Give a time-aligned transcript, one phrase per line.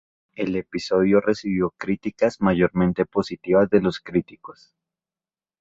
[0.33, 4.73] El episodio recibió críticas mayormente positivas de los críticos.